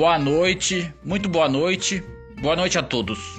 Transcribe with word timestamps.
boa 0.00 0.18
noite, 0.18 0.90
muito 1.04 1.28
boa 1.28 1.46
noite, 1.46 2.02
boa 2.40 2.56
noite 2.56 2.78
a 2.78 2.82
todos. 2.82 3.38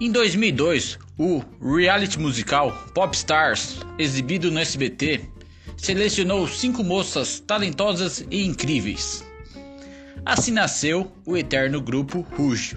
Em 0.00 0.08
2002, 0.12 1.00
o 1.18 1.42
reality 1.60 2.16
musical 2.16 2.70
Pop 2.94 3.12
Stars, 3.16 3.80
exibido 3.98 4.52
no 4.52 4.60
SBT, 4.60 5.22
selecionou 5.76 6.46
cinco 6.46 6.84
moças 6.84 7.40
talentosas 7.40 8.24
e 8.30 8.46
incríveis. 8.46 9.26
Assim 10.24 10.52
nasceu 10.52 11.10
o 11.26 11.36
eterno 11.36 11.80
grupo 11.80 12.24
Rouge. 12.36 12.76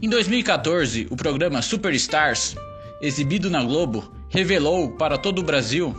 Em 0.00 0.08
2014, 0.08 1.06
o 1.10 1.16
programa 1.16 1.60
Superstars, 1.60 2.56
exibido 3.02 3.50
na 3.50 3.62
Globo, 3.62 4.10
revelou 4.30 4.92
para 4.92 5.18
todo 5.18 5.40
o 5.40 5.44
Brasil 5.44 5.94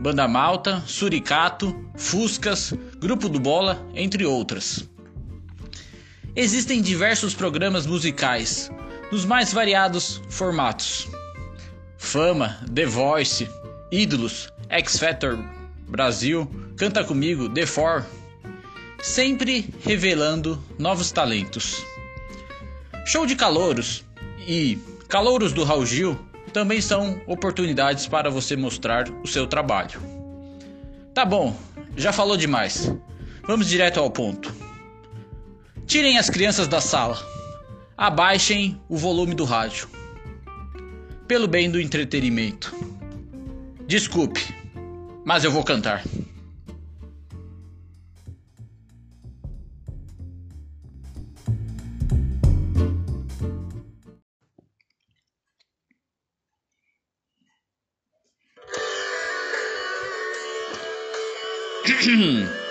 Banda 0.00 0.26
Malta, 0.26 0.82
Suricato, 0.86 1.74
Fuscas, 1.96 2.74
Grupo 3.04 3.28
do 3.28 3.38
Bola, 3.38 3.86
entre 3.94 4.24
outras. 4.24 4.88
Existem 6.34 6.80
diversos 6.80 7.34
programas 7.34 7.84
musicais, 7.84 8.70
nos 9.12 9.26
mais 9.26 9.52
variados 9.52 10.22
formatos: 10.30 11.06
Fama, 11.98 12.58
The 12.74 12.86
Voice, 12.86 13.46
Ídolos, 13.92 14.50
X 14.70 14.98
Factor 14.98 15.38
Brasil, 15.86 16.50
Canta 16.78 17.04
Comigo, 17.04 17.46
The 17.50 17.66
Four, 17.66 18.06
sempre 19.02 19.68
revelando 19.84 20.58
novos 20.78 21.12
talentos. 21.12 21.84
Show 23.04 23.26
de 23.26 23.36
calouros 23.36 24.02
e 24.46 24.78
Calouros 25.08 25.52
do 25.52 25.62
Raul 25.62 25.84
Gil 25.84 26.18
também 26.54 26.80
são 26.80 27.20
oportunidades 27.26 28.06
para 28.06 28.30
você 28.30 28.56
mostrar 28.56 29.10
o 29.22 29.28
seu 29.28 29.46
trabalho. 29.46 30.00
Tá 31.12 31.26
bom, 31.26 31.54
já 31.96 32.12
falou 32.12 32.36
demais. 32.36 32.92
Vamos 33.46 33.68
direto 33.68 34.00
ao 34.00 34.10
ponto. 34.10 34.54
Tirem 35.86 36.18
as 36.18 36.30
crianças 36.30 36.66
da 36.66 36.80
sala. 36.80 37.18
Abaixem 37.96 38.80
o 38.88 38.96
volume 38.96 39.34
do 39.34 39.44
rádio. 39.44 39.88
Pelo 41.28 41.46
bem 41.46 41.70
do 41.70 41.80
entretenimento. 41.80 42.74
Desculpe, 43.86 44.42
mas 45.24 45.44
eu 45.44 45.50
vou 45.50 45.62
cantar. 45.62 46.02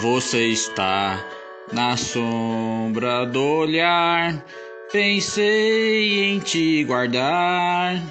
Você 0.00 0.48
está 0.48 1.24
na 1.72 1.96
sombra 1.96 3.24
do 3.24 3.40
olhar. 3.40 4.44
Pensei 4.90 6.24
em 6.24 6.40
te 6.40 6.82
guardar, 6.82 8.02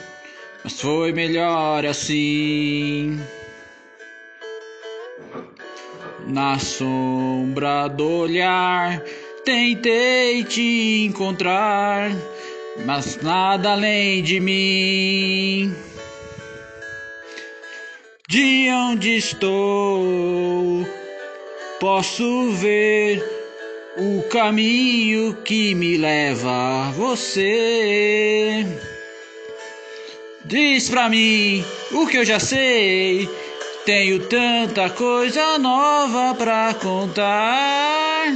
mas 0.64 0.80
foi 0.80 1.12
melhor 1.12 1.86
assim. 1.86 3.20
Na 6.28 6.58
sombra 6.60 7.90
do 7.90 8.10
olhar, 8.10 9.02
tentei 9.44 10.46
te 10.46 11.04
encontrar 11.06 12.10
mas 12.86 13.18
nada 13.22 13.72
além 13.72 14.24
de 14.24 14.40
mim. 14.40 15.76
De 18.28 18.70
onde 18.70 19.18
estou, 19.18 20.88
posso 21.80 22.52
ver 22.52 23.22
o 23.98 24.24
caminho 24.30 25.36
que 25.44 25.76
me 25.76 25.98
leva 25.98 26.88
a 26.88 26.92
você. 26.92 28.66
Diz 30.46 30.90
pra 30.90 31.10
mim 31.10 31.64
o 31.92 32.08
que 32.08 32.18
eu 32.18 32.26
já 32.26 32.40
sei. 32.40 33.30
Tenho 33.86 34.20
tanta 34.28 34.90
coisa 34.92 35.58
nova 35.58 36.36
pra 36.36 36.74
contar 36.76 38.28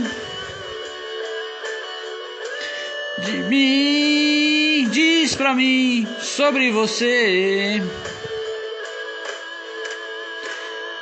de 3.26 3.38
mim, 3.44 4.25
pra 5.36 5.54
mim 5.54 6.08
sobre 6.20 6.72
você. 6.72 7.82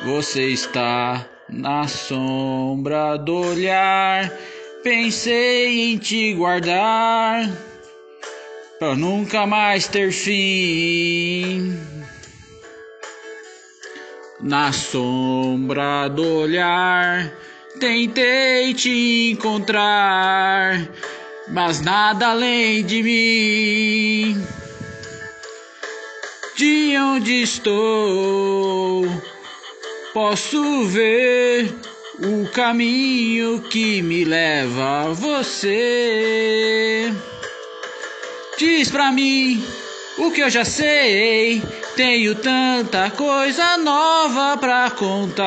Você 0.03 0.47
está 0.49 1.25
na 1.49 1.87
sombra 1.87 3.17
do 3.17 3.35
olhar. 3.35 4.31
Pensei 4.83 5.93
em 5.93 5.97
te 5.97 6.33
guardar 6.33 7.49
pra 8.79 8.95
nunca 8.95 9.45
mais 9.47 9.87
ter 9.87 10.11
fim. 10.11 11.77
Na 14.41 14.73
sombra 14.73 16.09
do 16.09 16.39
olhar, 16.39 17.31
tentei 17.79 18.73
te 18.73 19.31
encontrar 19.31 20.85
mas 21.49 21.81
nada 21.81 22.29
além 22.29 22.83
de 22.83 23.03
mim. 23.03 24.47
De 26.55 26.97
onde 26.97 27.41
estou, 27.41 29.07
posso 30.13 30.85
ver 30.85 31.73
o 32.19 32.47
caminho 32.49 33.59
que 33.61 34.01
me 34.01 34.23
leva 34.23 35.05
a 35.05 35.13
você. 35.13 37.11
Diz 38.57 38.89
pra 38.91 39.11
mim 39.11 39.63
o 40.17 40.31
que 40.31 40.41
eu 40.41 40.49
já 40.49 40.63
sei. 40.63 41.61
Tenho 41.95 42.35
tanta 42.35 43.09
coisa 43.11 43.77
nova 43.77 44.57
pra 44.57 44.89
contar 44.91 45.43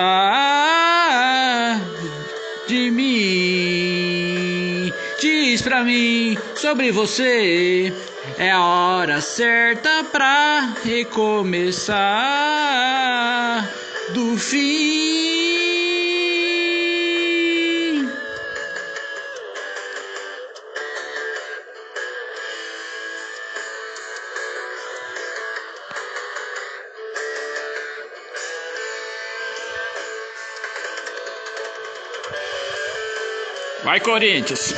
de 2.67 2.91
mim. 2.91 4.36
Diz 5.19 5.63
pra 5.63 5.83
mim 5.83 6.37
sobre 6.57 6.93
você. 6.93 7.93
É 8.39 8.51
a 8.51 8.63
hora 8.63 9.21
certa 9.21 10.05
pra 10.05 10.75
recomeçar 10.85 11.97
do 14.13 14.37
fim. 14.37 15.17
Vai, 33.83 34.01
Corinthians! 34.01 34.75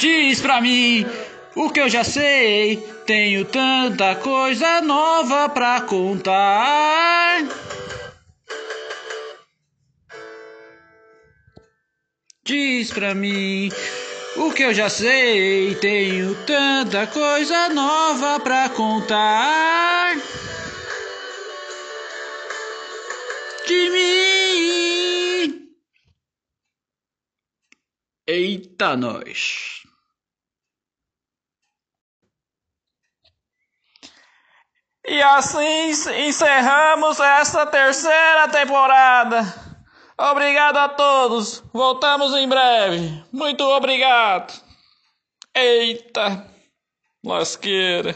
Diz 0.00 0.40
pra 0.40 0.62
mim 0.62 1.04
o 1.54 1.68
que 1.68 1.78
eu 1.78 1.86
já 1.90 2.02
sei. 2.02 2.78
Tenho 3.04 3.44
tanta 3.44 4.16
coisa 4.16 4.80
nova 4.80 5.46
pra 5.50 5.82
contar. 5.82 7.46
Diz 12.42 12.90
pra 12.90 13.14
mim 13.14 13.70
o 14.36 14.50
que 14.50 14.62
eu 14.62 14.72
já 14.72 14.88
sei. 14.88 15.74
Tenho 15.74 16.34
tanta 16.46 17.06
coisa 17.06 17.68
nova 17.68 18.40
pra 18.40 18.70
contar. 18.70 20.16
De 23.66 23.90
mim. 23.90 25.68
Eita, 28.26 28.96
nós. 28.96 29.79
E 35.10 35.20
assim 35.24 35.90
encerramos 36.28 37.18
esta 37.18 37.66
terceira 37.66 38.46
temporada. 38.46 39.42
Obrigado 40.16 40.76
a 40.76 40.88
todos. 40.88 41.64
Voltamos 41.72 42.32
em 42.36 42.48
breve. 42.48 43.20
Muito 43.32 43.64
obrigado. 43.64 44.54
Eita, 45.52 46.46
lasqueira. 47.24 48.14